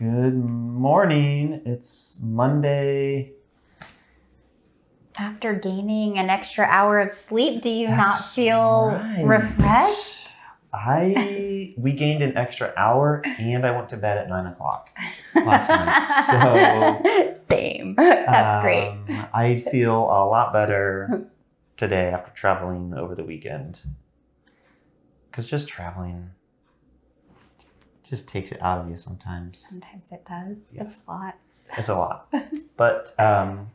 [0.00, 1.60] Good morning.
[1.66, 3.34] It's Monday.
[5.18, 9.22] After gaining an extra hour of sleep, do you not feel right.
[9.26, 10.30] refreshed?
[10.72, 14.88] I we gained an extra hour and I went to bed at nine o'clock
[15.34, 16.00] last night.
[16.00, 17.94] So Same.
[17.94, 18.88] That's great.
[18.88, 21.28] um, I feel a lot better
[21.76, 23.82] today after traveling over the weekend.
[25.30, 26.30] Because just traveling
[28.10, 29.58] just takes it out of you sometimes.
[29.70, 30.58] Sometimes it does.
[30.72, 30.96] Yes.
[30.96, 31.34] It's a lot.
[31.78, 32.34] It's a lot.
[32.76, 33.70] but um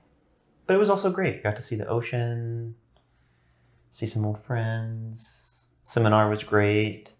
[0.68, 1.42] but it was also great.
[1.42, 2.76] Got to see the ocean,
[3.92, 5.68] see some old friends.
[5.84, 7.14] Seminar was great.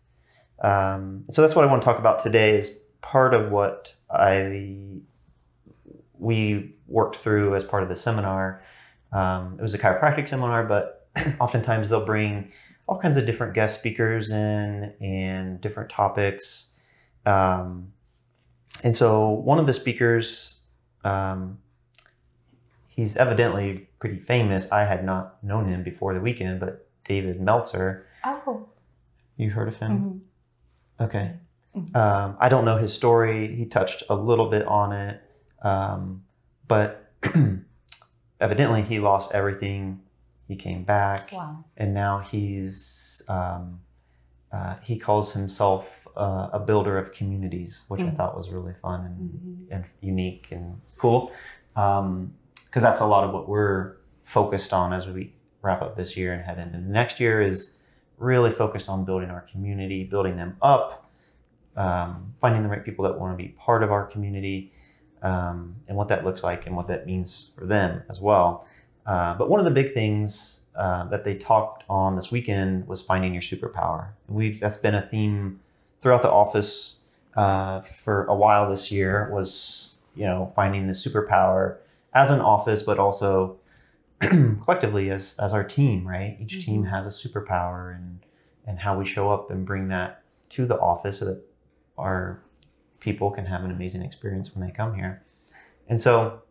[0.62, 4.80] Um, so that's what I want to talk about today is part of what I
[6.18, 8.64] we worked through as part of the seminar.
[9.12, 11.08] Um, it was a chiropractic seminar, but
[11.40, 12.52] oftentimes they'll bring
[12.88, 16.72] all kinds of different guest speakers in and different topics.
[17.26, 17.92] Um,
[18.84, 20.60] and so one of the speakers,
[21.04, 21.60] um,
[22.88, 24.72] he's evidently pretty famous.
[24.72, 28.68] I had not known him before the weekend, but David Meltzer, Oh.
[29.38, 30.22] you heard of him?
[31.00, 31.04] Mhm.
[31.06, 31.36] Okay.
[31.76, 31.96] Mhm.
[31.96, 33.54] Um, I don't know his story.
[33.56, 35.22] He touched a little bit on it,
[35.62, 36.24] um,
[36.68, 37.12] but
[38.40, 40.02] evidently he lost everything.
[40.48, 41.66] He came back, Wow.
[41.76, 43.82] and now he's um,
[44.52, 48.16] uh, he calls himself uh, a builder of communities, which I Mhm.
[48.16, 49.76] thought was really fun and, Mhm.
[49.76, 51.32] and unique and cool.
[51.74, 56.32] Because that's a lot of what we're focused on as we wrap up this year
[56.34, 57.74] and head into the next year is
[58.18, 61.10] really focused on building our community, building them up,
[61.76, 64.72] um, finding the right people that want to be part of our community,
[65.22, 68.66] um, and what that looks like and what that means for them as well.
[69.06, 73.02] Uh, but one of the big things uh, that they talked on this weekend was
[73.02, 74.10] finding your superpower.
[74.28, 75.60] We've that's been a theme
[76.02, 76.96] throughout the office
[77.36, 79.30] uh, for a while this year.
[79.32, 81.78] Was you know finding the superpower
[82.14, 83.58] as an office, but also
[84.20, 86.08] collectively as as our team.
[86.08, 86.90] Right, each team Mhm.
[86.90, 88.20] has a superpower, and
[88.66, 91.42] and how we show up and bring that to the office so that
[91.98, 92.40] our
[93.00, 95.22] people can have an amazing experience when they come here.
[95.88, 96.42] And so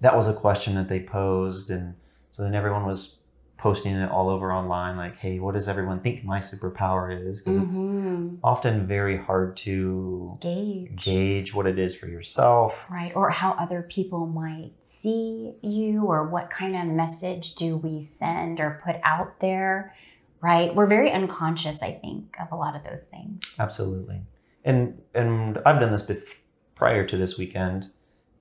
[0.00, 1.70] that was a question that they posed.
[1.70, 1.94] And
[2.32, 3.16] so then everyone was
[3.58, 7.42] posting it all over online like, hey, what does everyone think my superpower is?
[7.42, 8.38] Because it's Mhm.
[8.42, 10.96] often very hard to Gauge.
[11.04, 12.86] gauge what it is for yourself.
[12.90, 13.14] Right.
[13.14, 18.60] Or how other people might see you, or what kind of message do we send
[18.60, 19.94] or put out there.
[20.42, 20.74] Right.
[20.74, 23.42] We're very unconscious, I think, of a lot of those things.
[23.58, 24.22] Absolutely.
[24.64, 26.36] And and I've done this bef-
[26.74, 27.88] prior to this weekend,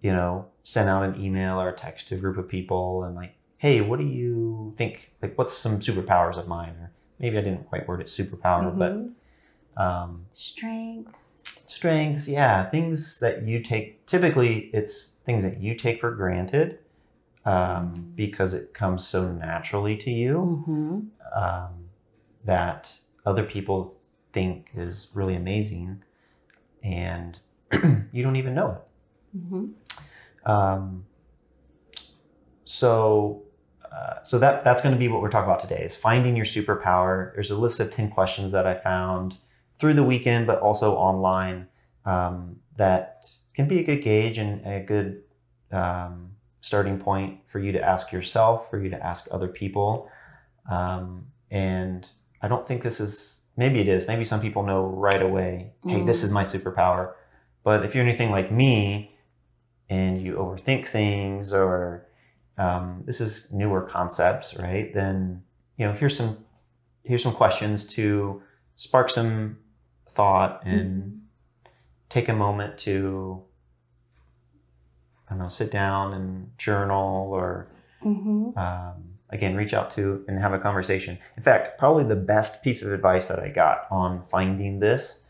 [0.01, 3.15] you know, sent out an email or a text to a group of people and
[3.15, 5.11] like, hey, what do you think?
[5.21, 6.75] Like, what's some superpowers of mine?
[6.79, 9.13] Or maybe I didn't quite word it superpower, Mhm.
[9.75, 11.39] but um, strengths.
[11.65, 14.05] strengths, yeah, things that you take.
[14.05, 16.79] Typically, it's things that you take for granted
[17.45, 20.99] um, because it comes so naturally to you Mm-hmm.
[21.41, 21.89] um,
[22.45, 23.91] that other people
[24.33, 26.03] think is really amazing,
[26.83, 27.39] and
[28.11, 28.81] you don't even know it.
[30.45, 31.05] Um,
[32.65, 33.43] so,
[33.91, 36.45] uh, so that that's going to be what we're talking about today: is finding your
[36.45, 37.33] superpower.
[37.33, 39.37] There's a list of ten questions that I found
[39.79, 41.67] through the weekend, but also online
[42.05, 45.21] um, that can be a good gauge and a good
[45.71, 50.09] um, starting point for you to ask yourself, for you to ask other people.
[50.69, 52.09] Um, and
[52.41, 53.41] I don't think this is.
[53.57, 54.07] Maybe it is.
[54.07, 55.73] Maybe some people know right away.
[55.85, 56.25] Hey, this Mm.
[56.25, 57.11] is my superpower.
[57.63, 59.17] But if you're anything like me,
[59.89, 62.05] and you overthink things or
[62.57, 65.41] um, this is newer concepts right then
[65.77, 66.37] you know here's some
[67.03, 68.41] here's some questions to
[68.75, 69.57] spark some
[70.09, 71.21] thought and
[72.09, 73.41] take a moment to
[75.27, 77.67] i don't know sit down and journal or
[78.01, 78.57] Mm-hmm.
[78.57, 82.81] um, again reach out to and have a conversation in fact probably the best piece
[82.81, 85.21] of advice that i got on finding this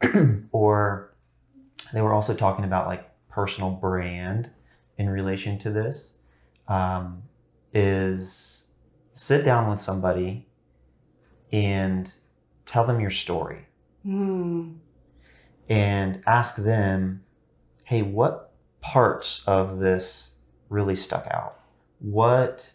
[0.52, 1.12] or
[1.92, 3.06] they were also talking about like
[3.38, 4.50] personal brand
[4.96, 6.16] in relation to this
[6.66, 7.22] um,
[7.72, 8.66] is
[9.12, 10.48] sit down with somebody
[11.52, 12.12] and
[12.66, 13.64] tell them your story
[14.06, 14.78] Mm.
[15.68, 17.22] and ask them
[17.84, 20.36] hey what parts of this
[20.68, 21.60] really stuck out
[22.00, 22.72] what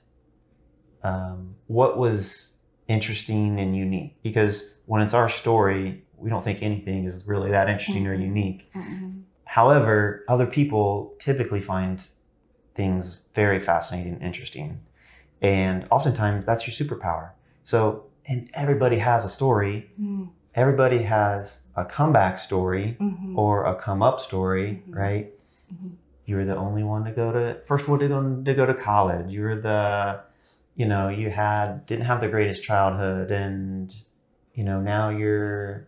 [1.04, 2.54] um, what was
[2.88, 7.68] interesting and unique because when it's our story we don't think anything is really that
[7.70, 8.22] interesting or Mhm.
[8.24, 9.10] unique Mm-hmm.
[9.46, 12.06] However, other people typically find
[12.76, 14.82] things very fascinating and interesting.
[15.42, 17.32] And oftentimes that's your superpower.
[17.64, 19.90] So, and everybody has a story.
[20.00, 20.30] Mm.
[20.56, 23.36] everybody has a comeback story Mhm.
[23.36, 24.96] or a come up story, Mhm.
[24.96, 25.32] right?
[25.74, 25.94] Mhm.
[26.26, 28.74] You were the only one to go to first one to go to go to
[28.76, 29.32] college.
[29.32, 30.20] You were the,
[30.76, 33.92] you know, you had didn't have the greatest childhood, and
[34.54, 35.88] you know now you're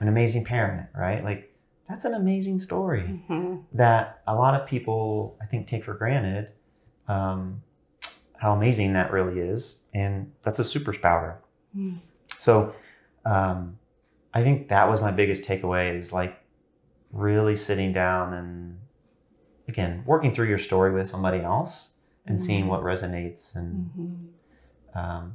[0.00, 1.22] an amazing parent, right?
[1.22, 1.49] Like
[1.90, 3.64] that's an amazing story Mhm.
[3.72, 6.52] that a lot of people I think take for granted.
[7.08, 7.62] Um,
[8.36, 11.34] how amazing that really is, and that's a superpower.
[11.76, 11.98] Mm.
[12.38, 12.74] So,
[13.26, 13.78] um,
[14.32, 16.38] I think that was my biggest takeaway is like
[17.12, 18.78] really sitting down and
[19.68, 21.90] again working through your story with somebody else
[22.26, 22.68] and seeing Mhm.
[22.68, 24.28] what resonates and Mhm.
[24.94, 25.32] um,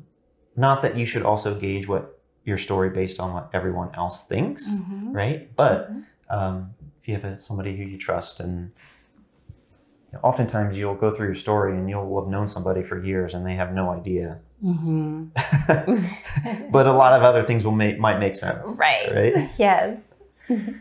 [0.55, 4.77] not that you should also gauge what your story based on what everyone else thinks
[4.79, 5.13] Mhm.
[5.13, 6.03] right but Mhm.
[6.29, 8.71] Um, if you have a, somebody who you trust and
[10.11, 13.33] you know, oftentimes you'll go through your story and you'll have known somebody for years
[13.33, 15.29] and they have no idea Mhm.
[16.71, 19.13] but a lot of other things will make might make sense right.
[19.13, 19.99] right Yes.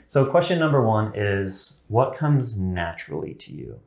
[0.06, 3.80] so question number one is what comes naturally to you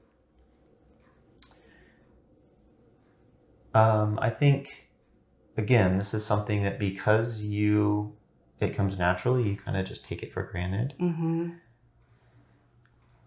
[3.74, 4.90] um, i think
[5.58, 8.14] again this is something that because you
[8.60, 10.94] it comes naturally you kind of just take it for granted.
[10.98, 11.52] Hmm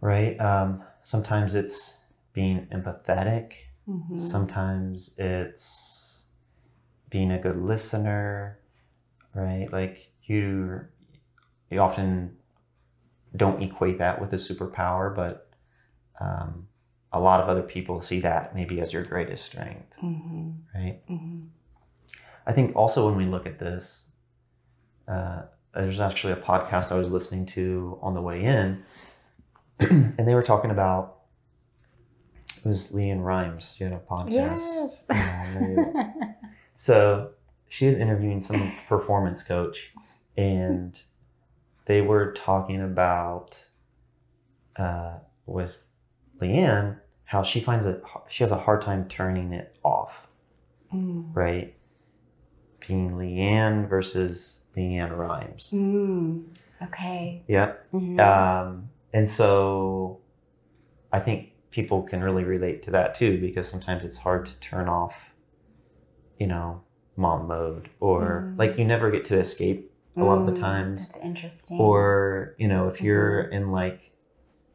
[0.02, 0.40] right?
[0.40, 1.98] Um, sometimes it's
[2.32, 3.54] being empathetic.
[3.86, 6.24] Hmm sometimes it's
[7.10, 8.58] being a good listener
[9.34, 9.72] right?
[9.72, 10.86] Like you
[11.70, 12.36] you often
[13.36, 15.48] don't equate that with a superpower but
[16.20, 16.66] um,
[17.12, 21.00] a lot of other people see that maybe as your greatest strength hmm right?
[21.06, 21.46] Hmm
[22.46, 24.06] i think also when we look at this
[25.10, 25.42] uh,
[25.74, 28.82] there's actually a podcast i was listening to on the way in
[29.80, 31.16] and they were talking about
[32.62, 33.78] it was LeAnn Rimes.
[33.78, 34.30] Had a podcast.
[34.30, 35.04] Yes.
[36.76, 37.30] So
[37.68, 39.92] she was interviewing some performance coach,
[40.36, 40.98] and
[41.86, 43.66] they were talking about
[44.76, 45.82] uh, with
[46.38, 48.02] LeAnn how she finds it.
[48.28, 50.26] She has a hard time turning it off,
[50.94, 51.30] Mm.
[51.34, 51.74] right?
[52.86, 55.70] Being LeAnn versus LeAnn Rimes.
[55.74, 56.44] Mm.
[56.82, 57.42] Okay.
[57.48, 57.86] Yep.
[57.92, 58.20] Mhm.
[58.20, 60.20] Um, and so
[61.12, 64.88] I think people can really relate to that too because sometimes it's hard to turn
[64.88, 65.34] off,
[66.38, 66.82] you know,
[67.16, 68.58] mom mode or Mm.
[68.58, 71.08] like you never get to escape a lot of the Mm, times.
[71.10, 71.78] That's interesting.
[71.80, 74.12] Or, you know, if you're in like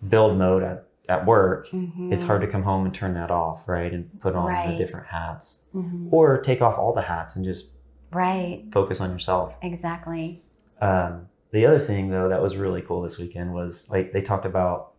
[0.08, 1.68] build mode at, at work,
[2.12, 3.94] it's hard to come home and turn that off, right?
[3.94, 5.60] And put on the different hats.
[5.74, 6.08] Mhm.
[6.12, 7.72] Or take off all the hats and just
[8.12, 8.64] Right.
[8.72, 9.54] focus on yourself.
[9.62, 10.44] Exactly.
[10.82, 14.46] Um, the other thing though that was really cool this weekend was like they talked
[14.46, 14.92] about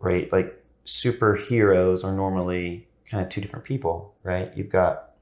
[0.00, 5.12] right like superheroes are normally kind of two different people right you've got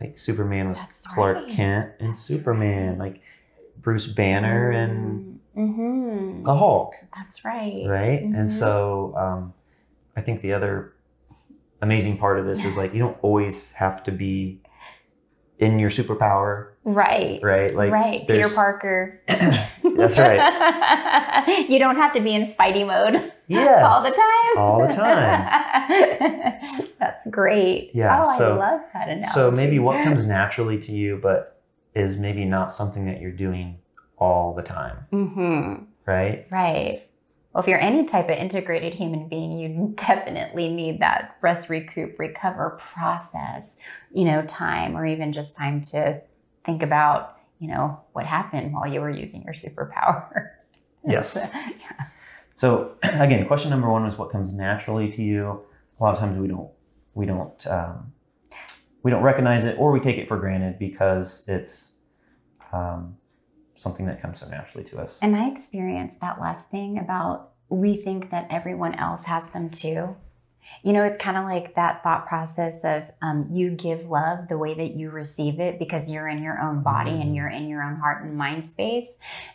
[0.00, 1.48] like superman was That's clark right.
[1.48, 3.20] kent and That's superman like
[3.80, 7.84] bruce banner and hmm the hulk That's right.
[7.86, 8.38] right Mhm.
[8.38, 9.54] and so um,
[10.16, 10.92] i think the other
[11.80, 14.60] amazing part of this is like you don't always have to be
[15.58, 17.40] in your superpower Right.
[17.42, 18.26] right like right.
[18.26, 19.20] Peter Parker.
[19.28, 21.66] That's right.
[21.68, 24.58] you don't have to be in Spidey mode yes all the time.
[24.58, 26.60] all the time
[26.98, 27.90] That's great.
[27.94, 29.26] Yeah, Oh, so- I love that analogy.
[29.28, 31.60] So maybe what comes naturally to you, but
[31.94, 33.78] is maybe not something that you're doing
[34.18, 35.74] all the time, hmm
[36.06, 36.46] right?
[36.50, 37.02] Right.
[37.54, 42.18] Well, if you're any type of integrated human being, you definitely need that rest, recoup,
[42.18, 43.76] recover process,
[44.12, 46.20] you know, time or even just time to
[46.64, 50.50] think about, you know, what happened while you were using your superpower.
[51.06, 51.36] Yes.
[52.54, 55.60] So again, question number one was what comes naturally to you.
[56.00, 56.70] A lot of times we don't
[57.12, 58.14] we don't um,
[59.02, 61.92] we don't recognize it or we take it for granted because it's
[62.72, 63.18] um,
[63.74, 65.18] something that comes so naturally to us.
[65.20, 70.16] And I experienced that last thing about we think that everyone else has them too.
[70.82, 74.56] You know, it's kind of like that thought process of um, you give love the
[74.56, 77.20] way that you receive it because you're in your own body Mhm.
[77.20, 79.06] and you're in your own heart and mind space.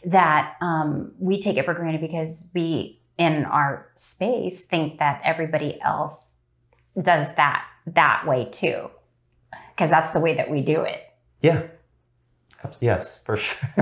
[0.06, 5.82] That um, we take it for granted because we, in our space, think that everybody
[5.82, 6.16] else
[7.00, 8.90] does that that way too,
[9.76, 11.02] because that's the way that we do it.
[11.42, 11.64] Yeah.
[12.82, 13.70] Yes, for sure.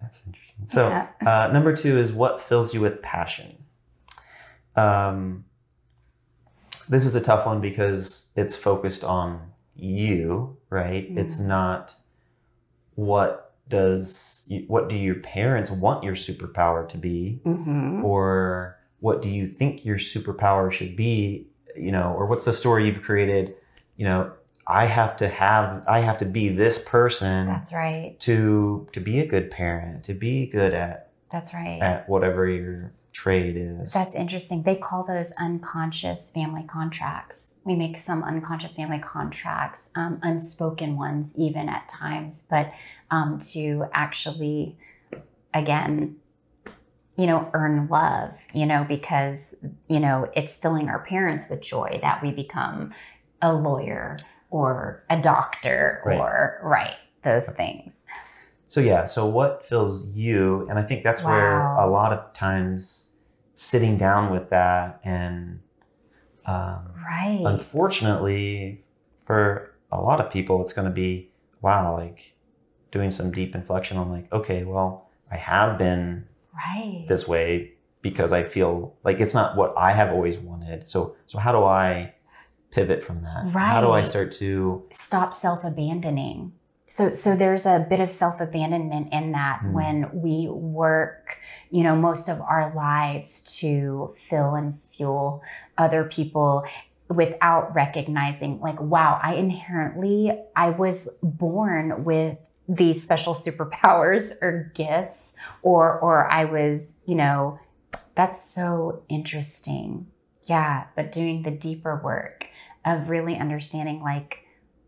[0.00, 0.66] That's interesting.
[0.66, 1.08] So Yeah.
[1.24, 3.64] Uh, number two is what fills you with passion.
[4.76, 5.44] Um,
[6.88, 11.06] this is a tough one because it's focused on you, right?
[11.10, 11.46] It's Mhm.
[11.46, 11.94] not
[12.94, 18.04] what does you, what do your parents want your superpower to be, Mhm.
[18.04, 22.86] or what do you think your superpower should be, you know, or what's the story
[22.86, 23.54] you've created,
[23.96, 24.32] you know.
[24.66, 28.18] I have to have I have to be this person That's right.
[28.20, 31.80] to to be a good parent, to be good at That's right.
[31.80, 33.92] at whatever your trade is.
[33.92, 34.62] That's interesting.
[34.62, 37.48] They call those unconscious family contracts.
[37.64, 42.72] We make some unconscious family contracts, um, unspoken ones, even at times, but
[43.10, 44.76] um, to actually,
[45.54, 46.16] again,
[47.16, 49.54] you know, earn love, you know, because,
[49.88, 52.92] you know, it's filling our parents with joy that we become
[53.40, 54.16] a lawyer
[54.54, 56.16] or a doctor Right.
[56.16, 56.94] or, right,
[57.24, 57.96] those things.
[58.68, 60.66] So yeah, so what fills you?
[60.70, 63.10] And I think that's where a lot of times
[63.56, 65.60] sitting down with that and
[66.46, 67.42] um, Right.
[67.44, 68.82] unfortunately
[69.24, 71.30] for a lot of people it's going to be
[71.62, 72.36] wow like
[72.90, 77.04] doing some deep inflection on like okay well i have been Right.
[77.08, 81.38] this way because i feel like it's not what i have always wanted so so
[81.38, 82.12] how do i
[82.74, 83.66] pivot from that Right.
[83.66, 86.52] how do i start to stop self-abandoning
[86.86, 89.72] so so there's a bit of self-abandonment in that Hmm.
[89.72, 91.38] when we work
[91.70, 95.42] you know most of our lives to fill and fuel
[95.78, 96.64] other people
[97.08, 102.36] without recognizing like wow i inherently i was born with
[102.68, 107.58] these special superpowers or gifts or or i was you know
[108.14, 110.06] that's so interesting
[110.46, 112.46] yeah but doing the deeper work
[112.84, 114.38] of really understanding like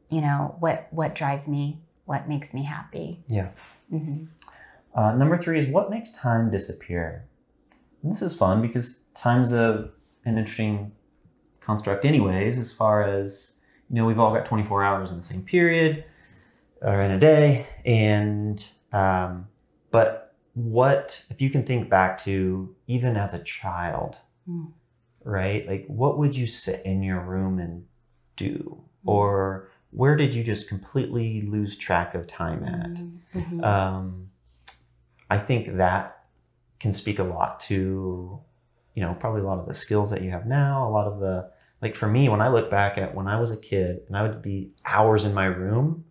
[0.08, 3.50] you know what what drives me what makes me happy Yeah.
[3.90, 4.24] hmm
[4.94, 7.26] uh, number three is what makes time disappear
[8.02, 9.90] and this is fun because time's a,
[10.24, 10.92] an interesting
[11.60, 13.56] construct anyways as far as
[13.90, 16.04] you know we've all got 24 hours in the same period
[16.82, 19.48] or in a day and um,
[19.90, 24.70] but what if you can think back to even as a child Mm.
[25.26, 27.84] Right like what would you sit in your room and
[28.36, 29.12] do Mm.
[29.12, 33.00] or where did you just completely lose track of time at
[33.34, 33.64] Mhm.
[33.64, 34.30] um,
[35.30, 36.24] I think that
[36.78, 38.38] can speak a lot to,
[38.94, 40.88] you know, probably a lot of the skills that you have now.
[40.88, 41.50] A lot of the,
[41.82, 44.22] like for me, when I look back at when I was a kid and I
[44.22, 46.04] would be hours in my room,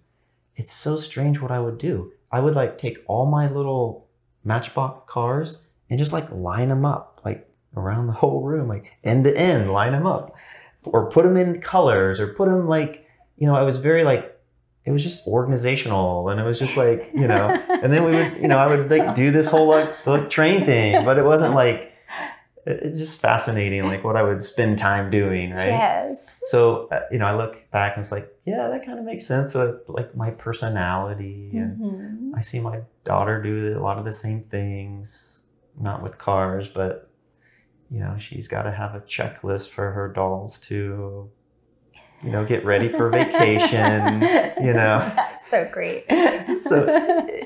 [0.56, 2.12] it's so strange what I would do.
[2.32, 4.08] I would like take all my little
[4.44, 9.24] Matchbox cars and just like line them up, like around the whole room, like end
[9.26, 10.36] to end, line them up,
[10.86, 13.06] or put them in colors, or put them like,
[13.38, 14.32] you know, I was very like,
[14.86, 18.38] it was just organizational, and it was just like, you know, and then we would,
[18.42, 21.54] you know, I would like do this whole like the train thing, but it wasn't
[21.56, 21.92] like
[22.66, 25.68] it- it's just fascinating, like what I would spend time doing, right?
[25.68, 29.06] yes So uh, you know, I look back and it's like, yeah, that kind of
[29.06, 32.32] makes sense with like my personality, and Mhm.
[32.38, 35.42] I see my daughter do a lot of the same things,
[35.80, 37.10] not with cars, but
[37.90, 41.30] you know, she's got to have a checklist for her dolls to,
[42.24, 44.22] you know, get ready for vacation,
[44.62, 45.00] you know.
[45.16, 46.06] that's so great
[46.62, 46.88] So,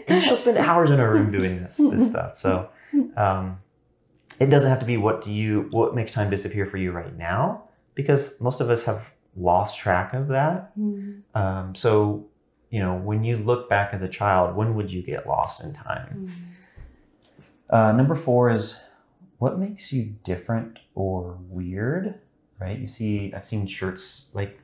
[0.08, 2.40] and she'll spend hours in her room doing this this stuff.
[2.40, 2.70] So
[3.18, 3.60] um,
[4.40, 7.16] it doesn't have to be what do you what makes time disappear for you right
[7.18, 7.64] now
[7.96, 10.78] because most of us have lost track of that.
[10.78, 11.22] Mhm.
[11.36, 12.26] Um, so
[12.70, 15.74] you know when you look back as a child, when would you get lost in
[15.74, 16.30] time?
[16.30, 16.46] Mhm.
[17.70, 18.82] Uh, number four is
[19.40, 22.16] what makes you different or weird,
[22.60, 22.78] right?
[22.78, 24.60] You see, I've seen shirts like,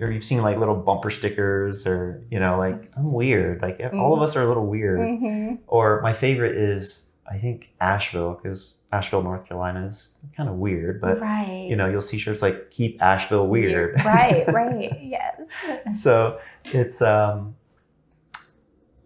[0.00, 3.62] or you've seen like little bumper stickers, or you know, like I'm weird.
[3.62, 4.98] Like all of us are a little weird.
[5.00, 5.58] Mhm.
[5.66, 11.00] Or my favorite is I think Asheville because Asheville, North Carolina is kind of weird,
[11.00, 15.40] but right you know, you'll see shirts like "Keep Asheville Weird." right right yes
[15.92, 17.54] so it's um,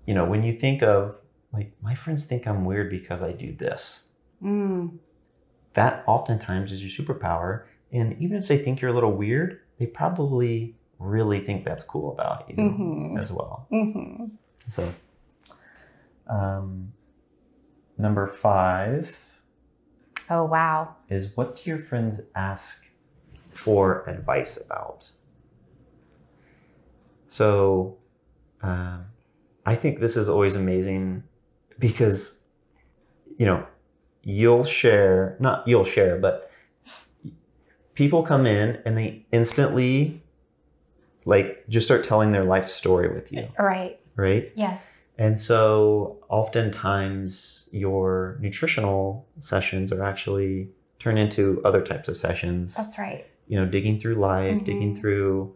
[0.06, 1.16] you know, when you think of
[1.52, 4.04] like my friends think I'm weird because I do this.
[4.42, 4.98] Mm.
[5.74, 7.64] that oftentimes is your superpower.
[7.92, 12.10] And even if they think you're a little weird, they probably really think that's cool
[12.12, 13.18] about you Mhm.
[13.18, 13.66] as well.
[13.70, 14.30] Mhm.
[14.66, 14.88] So,
[16.26, 16.92] um,
[17.98, 19.40] number five
[20.30, 22.86] oh wow is what do your friends ask
[23.50, 25.12] for advice about?
[27.26, 27.96] So,
[28.62, 29.06] um,
[29.64, 31.24] I think this is always amazing
[31.78, 32.44] because,
[33.36, 33.66] you know,
[34.28, 36.50] you'll share, not you'll share, but
[37.94, 40.20] people come in and they instantly
[41.24, 43.98] like just start telling their life story with you, right.
[44.16, 44.52] Right?
[44.56, 44.92] yes.
[45.18, 50.68] And so oftentimes your nutritional sessions are actually
[50.98, 53.24] turn into other types of sessions, that's right.
[53.46, 55.00] You know, digging through life, digging Mhm.
[55.00, 55.54] through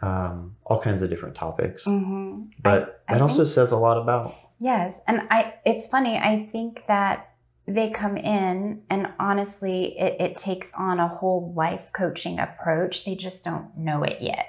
[0.00, 1.84] um, all kinds of different topics.
[1.84, 6.48] hmm But I that also says a lot about Yes, and I it's funny, I
[6.52, 7.30] think that
[7.68, 13.04] they come in and honestly it, it takes on a whole life coaching approach.
[13.04, 14.46] They just don't know it yet.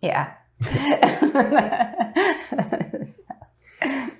[0.00, 0.32] Yeah.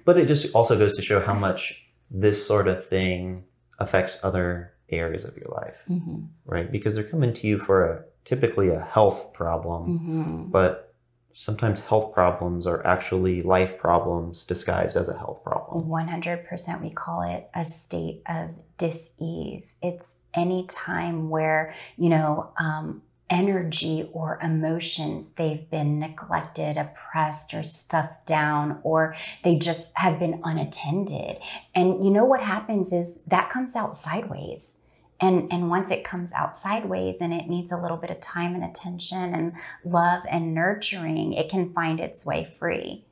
[0.04, 3.44] But it just also goes to show how much this sort of thing
[3.78, 6.72] affects other areas of your life, hmm right?
[6.72, 10.89] Because they're coming to you for a typically a health problem, hmm but
[11.34, 15.86] sometimes health problems are actually life problems disguised as a health problem.
[15.86, 19.74] 100% we call it a state of dis-ease.
[19.82, 27.62] It's any time where you know um, energy or emotions they've been neglected oppressed or
[27.62, 31.38] stuffed down or they just have been unattended.
[31.74, 34.78] And you know what happens is that comes out sideways
[35.20, 38.54] and and once it comes out sideways and it needs a little bit of time
[38.54, 39.52] and attention and
[39.84, 43.04] love and nurturing it can find its way free.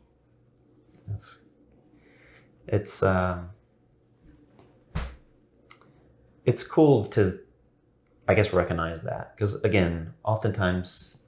[1.12, 1.38] It's
[2.66, 3.50] it's um,
[6.48, 7.38] it's cool to,
[8.26, 9.36] I guess, recognize that.
[9.36, 11.18] Because again, oftentimes,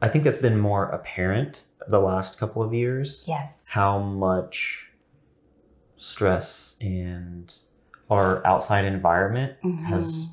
[0.00, 3.24] I think that's been more apparent the last couple of years.
[3.26, 3.64] Yes.
[3.68, 4.92] How much
[5.96, 7.52] stress and
[8.10, 10.26] our outside environment has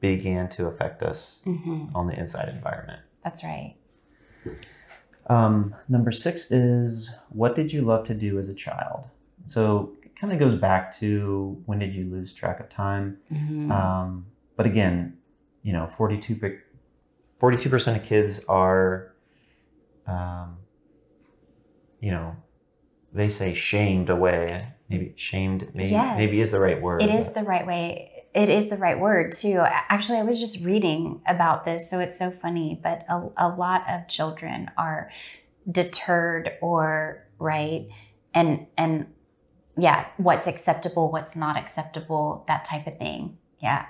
[0.00, 3.00] began to affect us hmm on the inside environment.
[3.24, 3.76] That's right.
[5.28, 9.08] Um, number six is what did you love to do as a child?
[9.44, 13.18] So it kind of goes back to when did you lose track of time?
[13.32, 13.70] Mhm.
[13.70, 15.18] Um, but again,
[15.62, 16.36] you know, 42
[17.68, 19.14] percent of kids are,
[20.06, 20.58] um,
[22.00, 22.36] you know,
[23.12, 24.72] they say shamed away.
[24.88, 25.70] Maybe shamed.
[25.74, 26.18] Maybe Yes.
[26.18, 27.02] maybe is the right word.
[27.02, 28.12] it is the right way.
[28.34, 29.62] It is the right word too.
[29.66, 32.78] Actually, I was just reading about this, so it's so funny.
[32.82, 35.10] But a, a lot of children are
[35.70, 37.88] deterred or right,
[38.34, 39.06] and and
[39.76, 43.38] yeah, what's acceptable, what's not acceptable, that type of thing.
[43.60, 43.86] Yeah,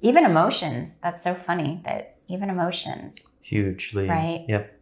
[0.00, 0.94] even emotions.
[1.02, 3.16] That's so funny that even emotions.
[3.42, 4.44] hugely Right.
[4.48, 4.80] Yep.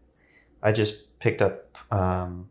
[0.62, 1.78] I just picked up.
[1.90, 2.48] Um,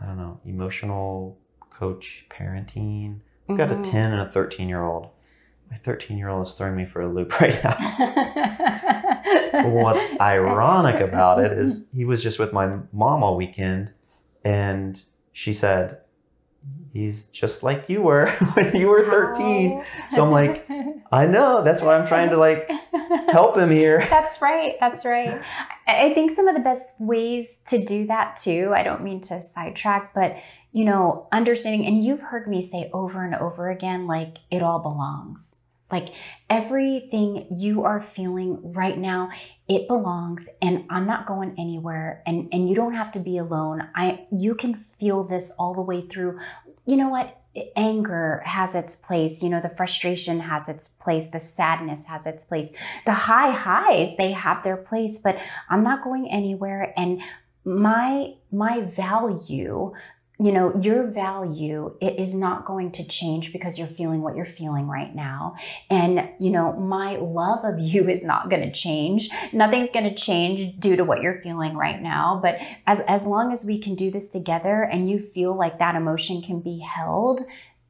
[0.00, 1.38] I don't know, emotional
[1.70, 3.20] coach parenting.
[3.48, 3.84] I've got a Mhm.
[3.90, 5.08] 10 and a 13 year old.
[5.70, 7.76] My 13 year old is throwing me for a loop right now.
[9.70, 13.92] What's ironic about it is he was just with my mom all weekend
[14.44, 15.98] and she said,
[16.92, 19.82] He's just like you were when you were 13.
[20.10, 20.66] So I'm like,
[21.12, 22.68] I know, that's why I'm trying to like
[23.28, 24.06] help him here.
[24.10, 24.76] That's right.
[24.80, 25.40] That's right.
[25.86, 29.42] I think some of the best ways to do that too, I don't mean to
[29.42, 30.36] sidetrack, but
[30.72, 34.80] you know, understanding, and you've heard me say over and over again, like it all
[34.80, 35.56] belongs.
[35.90, 36.10] Like
[36.50, 39.30] everything you are feeling right now,
[39.68, 43.88] it belongs and I'm not going anywhere and and you don't have to be alone.
[43.94, 46.40] I you can feel this all the way through.
[46.84, 47.37] You know what?
[47.76, 52.44] Anger has its place, you know, the frustration has its place, the sadness has its
[52.44, 52.70] place.
[53.06, 55.36] The high highs they have their place but
[55.68, 57.20] i'm not going anywhere and
[57.64, 59.92] my my value
[60.40, 64.46] you know your value it is not going to change because you're feeling what you're
[64.46, 65.56] feeling right now.
[65.90, 69.30] And you know my love of you is not going to change.
[69.52, 72.38] Nothing's going to change due to what you're feeling right now.
[72.42, 75.94] But as as long as we can do this together and you feel like that
[75.94, 77.42] emotion can be held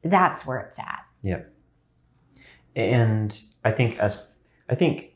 [0.03, 1.05] that's where it's at.
[1.23, 1.53] Yep.
[2.75, 4.27] And I think as
[4.69, 5.13] I think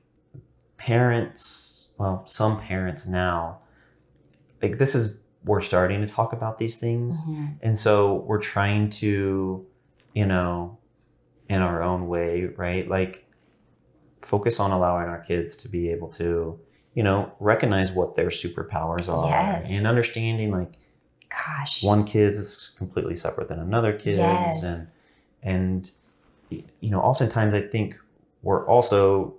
[0.77, 3.59] parents, well, some parents now,
[4.61, 7.25] like this is we're starting to talk about these things.
[7.25, 7.55] Mhm.
[7.61, 9.65] And so we're trying to,
[10.13, 10.77] you know,
[11.49, 12.87] in our own way, right?
[12.87, 13.25] Like
[14.19, 16.59] focus on allowing our kids to be able to,
[16.93, 19.67] you know, recognize what their superpowers are Yes.
[19.69, 20.73] and understanding like
[21.29, 24.87] gosh one kid's is completely separate than another kid's yes and
[25.41, 25.91] and
[26.79, 27.97] you know oftentimes i think
[28.43, 29.33] we're also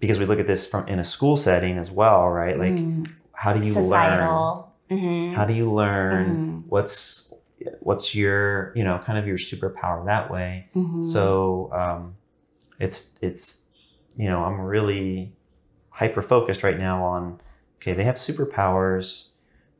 [0.00, 3.08] because we look at this from in a school setting as well right like Mm.
[3.32, 5.32] how do you learn Mhm.
[5.34, 6.62] how do you learn Mhm.
[6.68, 7.32] what's
[7.80, 11.04] what's your you know kind of your superpower that way Mhm.
[11.04, 12.14] so um
[12.78, 13.62] it's it's
[14.16, 15.32] you know i'm really
[15.90, 17.40] hyper focused right now on
[17.76, 19.28] okay they have superpowers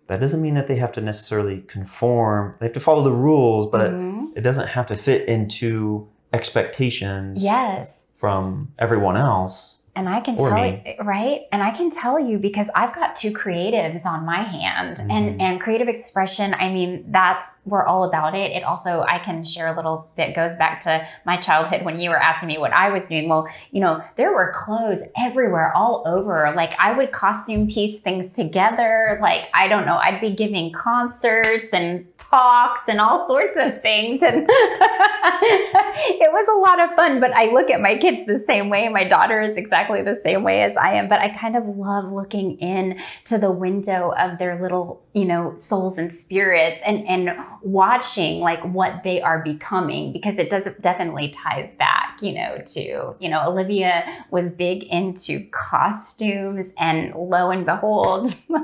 [0.07, 3.67] that doesn't mean that they have to necessarily conform they have to follow the rules
[3.67, 4.29] but Mhm.
[4.37, 10.49] it doesn't have to fit into expectations yes from everyone else and I can Or
[10.51, 10.83] tell me.
[10.99, 11.43] you, right?
[11.53, 15.11] And I can tell you because I've got two creatives on my hand Mhm.
[15.11, 18.53] and and creative expression, I mean, that's we're all about it.
[18.53, 22.11] It also I can share a little bit goes back to my childhood when you
[22.11, 23.29] were asking me what I was doing.
[23.29, 26.53] Well, you know, there were clothes everywhere all over.
[26.57, 29.19] Like I would costume piece things together.
[29.23, 34.23] Like I don't know, I'd be giving concerts and talks and all sorts of things
[34.23, 38.69] and it was a lot of fun, but I look at my kids the same
[38.71, 38.89] way.
[38.89, 41.67] My daughter is exactly exactly the same way as I am, but I kind of
[41.67, 47.07] love looking in to the window of their little, you know, souls and spirits and
[47.07, 52.59] and watching like what they are becoming because it does definitely ties back, you know,
[52.67, 58.61] to, you know, Olivia was big into costumes and lo and behold, lo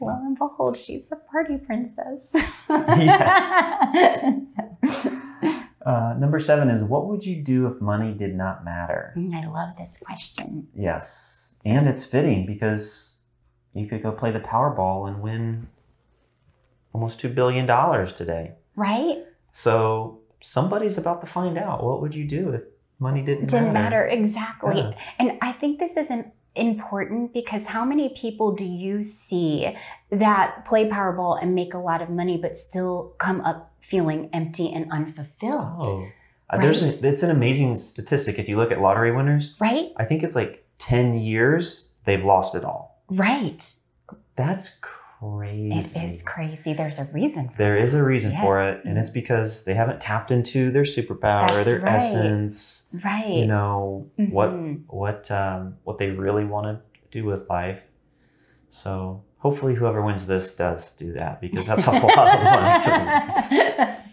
[0.00, 2.28] and behold, she's a party princess.
[2.68, 4.54] yes.
[5.84, 9.14] Uh, number seven is what would you do if money did not matter?
[9.16, 10.68] Mm, I love this question.
[10.74, 11.54] Yes.
[11.64, 13.16] And it's fitting because
[13.72, 15.68] you could go play the Powerball and win
[16.92, 17.66] almost $2 billion
[18.08, 18.52] today.
[18.76, 19.24] Right?
[19.52, 21.84] So somebody's about to find out.
[21.84, 22.62] What would you do if
[22.98, 23.72] money didn't, Didn't matter?
[23.72, 24.04] matter.
[24.06, 24.78] Exactly.
[24.80, 24.92] Yeah.
[25.18, 29.76] And I think this is an important because how many people do you see
[30.10, 34.72] that play Powerball and make a lot of money but still come up feeling empty
[34.72, 35.86] and unfulfilled?
[35.86, 36.08] Oh.
[36.48, 38.38] Uh, There's a, it's an amazing statistic.
[38.38, 39.92] If you look at lottery winners, Right?
[39.96, 43.04] I think it's like 10 years they've lost it all.
[43.08, 43.64] Right.
[44.36, 45.98] That's crazy.
[45.98, 46.72] It is crazy.
[46.74, 48.40] There's a reason for There is a reason Yeah.
[48.42, 51.94] for it, and it's because they haven't tapped into their superpower, That's their right.
[51.94, 52.86] essence.
[53.04, 53.28] Right.
[53.28, 54.82] You know what Mhm.
[54.88, 57.86] what um, what they really want to do with life.
[58.68, 63.66] So hopefully, whoever wins this does do that because that's a lot of money to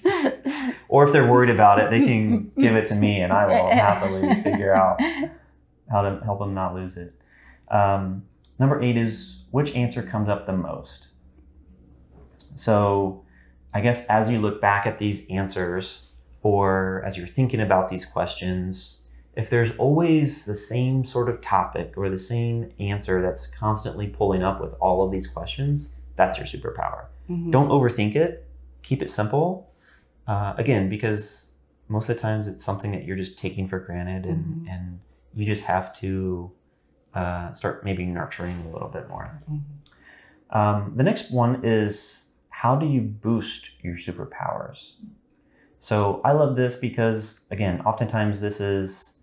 [0.04, 0.63] lose.
[0.90, 3.70] Or if they're worried about it, they can give it to me, and I will
[3.70, 5.02] happily figure out
[5.92, 7.13] how to help them not lose it.
[7.70, 8.24] Um,
[8.58, 11.10] number eight is which answer comes up the most.
[12.56, 13.26] So,
[13.74, 16.08] I guess as you look back at these answers,
[16.42, 19.02] or as you're thinking about these questions,
[19.38, 24.43] if there's always the same sort of topic or the same answer that's constantly pulling
[24.43, 27.06] up with all of these questions, that's your superpower.
[27.30, 27.52] Mhm.
[27.52, 28.47] Don't overthink it,
[28.82, 29.69] keep it simple.
[30.26, 31.54] Uh, again, because
[31.88, 34.73] most of the times it's something that you're just taking for granted and, Mhm.
[34.76, 35.00] and
[35.34, 36.52] you just have to
[37.13, 39.41] uh, start maybe nurturing a little bit more.
[39.50, 39.62] Mhm.
[40.56, 44.97] Um, the next one is how do you boost your superpowers?
[45.80, 49.16] So I love this because, again, oftentimes this is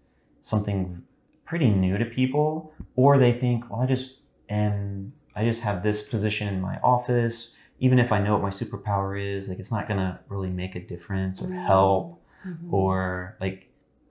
[0.45, 1.03] something
[1.47, 4.19] pretty new to people, or they think, well, I just
[4.51, 7.55] am, I just have this position in my office.
[7.81, 10.81] Even if I know what my superpower is, like it's not gonna really make a
[10.81, 12.71] difference or help, Mhm.
[12.71, 13.71] or like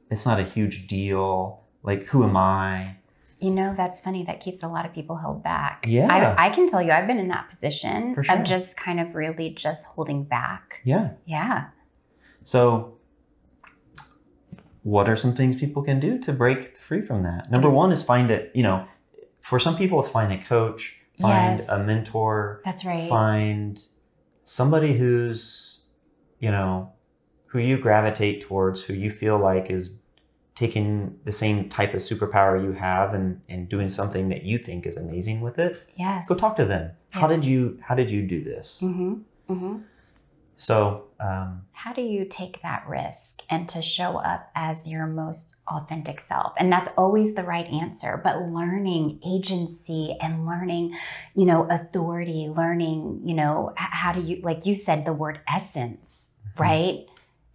[0.10, 1.62] it's not a huge deal.
[1.84, 2.98] Like, who am I?
[3.40, 4.24] You know, that's funny.
[4.24, 5.86] That keeps a lot of people held back.
[5.88, 6.08] Yeah.
[6.10, 8.36] I, I can tell you, I've been in that position sure.
[8.36, 10.82] of just kind of really just holding back.
[10.84, 11.12] Yeah.
[11.26, 11.66] Yeah.
[12.44, 12.98] So,
[14.84, 17.50] what are some things people can do to break free from that?
[17.50, 18.86] Number one is find it, you know,
[19.42, 21.68] for some people, it's find a coach, find Yes.
[21.70, 23.10] a mentor, That's right.
[23.10, 23.80] find
[24.44, 25.82] somebody who's,
[26.40, 26.92] you know,
[27.48, 29.96] who you gravitate towards, who you feel like is
[30.56, 34.86] taking the same type of superpower you have and, and doing something that you think
[34.86, 35.82] is amazing with it.
[35.96, 36.28] Yes.
[36.28, 36.92] Go talk to them.
[37.10, 38.82] How did you how did you do this?
[38.84, 39.14] Mm-hmm.
[39.50, 39.78] Mm-hmm.
[40.56, 45.56] So um, How do you take that risk and to show up as your most
[45.68, 46.54] authentic self?
[46.58, 48.20] And that's always the right answer.
[48.24, 50.96] But learning agency and learning,
[51.36, 56.30] you know, authority, learning, you know, how do you, like you said, the word essence,
[56.58, 57.06] right?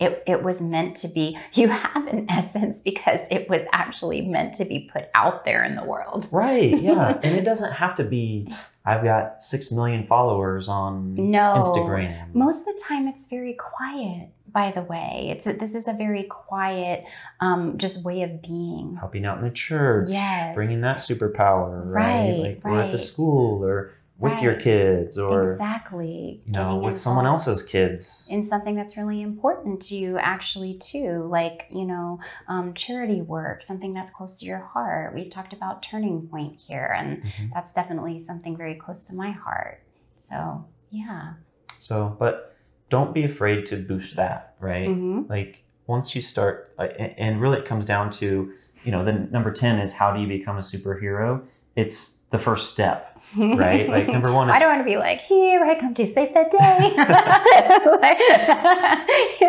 [0.00, 4.54] It, it was meant to be, you have an essence because it was actually meant
[4.54, 6.28] to be put out there in the world.
[6.30, 6.78] Right.
[6.78, 7.18] Yeah.
[7.22, 8.52] and it doesn't have to be,
[8.88, 11.52] I've got six million followers on No.
[11.56, 12.34] Instagram.
[12.34, 14.30] Most of the time, it's very quiet.
[14.50, 17.04] By the way, it's a, this is a very quiet,
[17.40, 18.96] um, just way of being.
[18.98, 20.54] Helping out in the church, Yes.
[20.54, 22.30] bringing that superpower, right?
[22.30, 26.42] Right, like we're at the school or with your kids or, exactly.
[26.44, 28.26] you know, Getting with someone else's kids.
[28.30, 33.62] in something that's really important to you, actually, too, like you know, um, charity work,
[33.62, 35.14] something that's close to your heart.
[35.14, 37.52] We've talked about Turning Point here, and Mhm.
[37.54, 39.82] that's definitely something very close to my heart.
[40.20, 41.34] So, yeah.
[41.78, 42.56] So, but
[42.90, 44.88] don't be afraid to boost that, right?
[44.88, 48.52] hmm Like once you start, and really it comes down to,
[48.84, 51.42] you know, the number 10 is how do you become a superhero?
[51.76, 53.88] It's the first step, right?
[53.98, 56.44] Like number one, I don't want to be like, here I come to save the
[56.50, 56.94] day.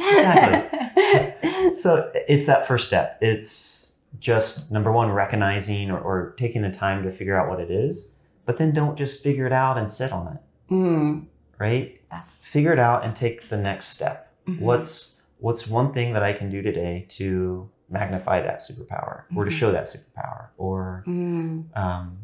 [0.00, 1.74] Exactly.
[1.74, 3.18] So it's that first step.
[3.20, 7.70] It's just number one, recognizing or, or taking the time to figure out what it
[7.70, 8.12] is,
[8.44, 11.26] but then don't just figure it out and sit on it, Mm,
[11.58, 12.00] right?
[12.10, 14.32] that's Figure it out and take the next step.
[14.46, 14.60] mhm.
[14.60, 19.50] What's what's one thing that I can do today to magnify that superpower or to
[19.50, 19.54] Mhm.
[19.54, 22.18] show that superpower or Mm, um,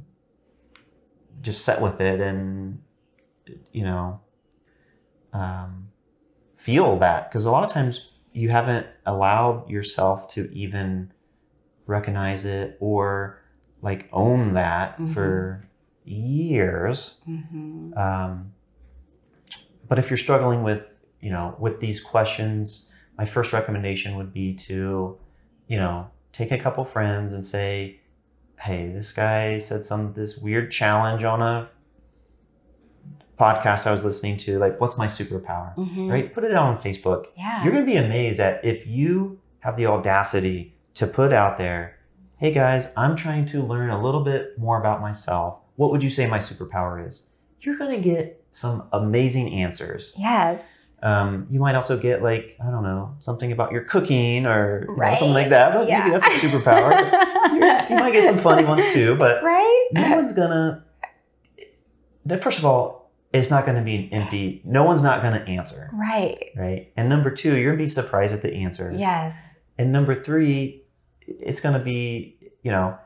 [1.41, 2.81] just set with it and
[3.73, 4.21] you know
[5.33, 5.89] um,
[6.57, 11.13] feel that because a lot of times you haven't allowed yourself to even
[11.87, 13.41] recognize it or
[13.83, 15.09] like own that Mhm.
[15.13, 15.69] for
[16.05, 17.21] years.
[17.29, 17.97] Mhm.
[17.97, 18.53] Um,
[19.89, 24.55] but if you're struggling with, you know, with these questions, my first recommendation would be
[24.55, 25.19] to,
[25.69, 28.01] you know, take a couple friends and say,
[28.61, 31.69] "Hey, this guy said some this weird challenge on a
[33.39, 34.59] podcast I was listening to.
[34.59, 36.11] Like, what's my superpower?" Mhm.
[36.11, 36.33] Right?
[36.33, 37.27] Put it out on Facebook.
[37.37, 37.63] Yeah.
[37.63, 41.97] You're going to be amazed at if you have the audacity to put out there,
[42.37, 45.59] "Hey guys, I'm trying to learn a little bit more about myself.
[45.77, 47.27] What would you say my superpower is?"
[47.61, 50.15] You're going to get some amazing answers.
[50.19, 50.65] yes.
[51.03, 54.97] Um, you might also get like I don't know something about your cooking or you
[54.97, 55.75] know, something like that.
[55.75, 56.01] But Yeah.
[56.01, 57.13] maybe that's a superpower.
[57.89, 59.15] You're- might get some funny ones too.
[59.17, 59.89] But right?
[59.93, 60.85] no one's gonna.
[62.41, 64.61] First of all, it's not going to be an empty.
[64.65, 66.47] No one's not going to answer, Right.
[66.57, 66.93] right?
[66.97, 68.99] And number two, you're going to be surprised at the answers.
[69.01, 69.37] Yes.
[69.79, 70.83] And number three,
[71.21, 72.33] it's going to be
[72.63, 72.99] you know,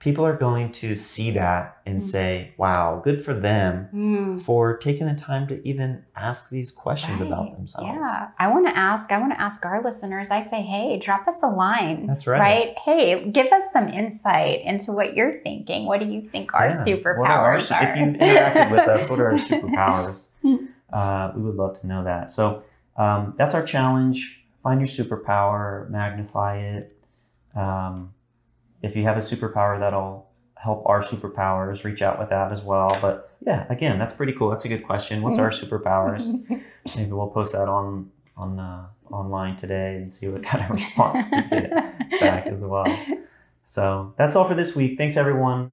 [0.00, 2.02] people are going to see that and Mm.
[2.02, 4.40] say, "Wow, good for them." Mm.
[4.40, 7.88] For taking the time to even ask these questions about themselves.
[8.00, 8.28] Yeah.
[8.38, 11.36] I want to ask, I want to ask our listeners, I say, hey, drop us
[11.42, 12.06] a line.
[12.06, 12.38] That's right.
[12.40, 12.78] Right?
[12.78, 15.86] Hey, give us some insight into what you're thinking.
[15.86, 16.84] What do you think our Yeah.
[16.84, 17.56] superpowers What are our are?
[17.56, 20.28] If you've interacted with us, what are our superpowers?
[20.90, 22.30] Uh, we would love to know that.
[22.30, 22.62] So
[22.96, 24.42] um, that's our challenge.
[24.62, 26.96] Find your superpower, magnify it.
[27.54, 28.14] Um,
[28.82, 32.96] if you have a superpower that'll help our superpowers, reach out with that as well.
[33.00, 34.50] But yeah, again, that's pretty cool.
[34.50, 35.22] That's a good question.
[35.22, 36.26] What's our superpowers?
[36.96, 41.24] Maybe we'll post that on on uh, online today and see what kind of response
[41.30, 41.70] we get
[42.20, 42.86] back as well.
[43.64, 44.96] So that's all for this week.
[44.96, 45.66] Thanks, everyone.